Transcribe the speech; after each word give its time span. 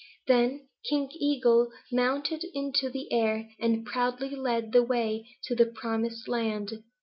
"Then 0.25 0.67
King 0.89 1.11
Eagle 1.13 1.71
mounted 1.91 2.43
into 2.55 2.89
the 2.89 3.13
air 3.13 3.47
and 3.59 3.85
proudly 3.85 4.31
led 4.35 4.71
the 4.71 4.81
way 4.81 5.29
to 5.43 5.53
the 5.53 5.67
promised 5.67 6.27
land. 6.27 6.83